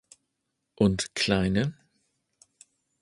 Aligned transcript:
Und 0.77 1.13
kl. 1.13 1.75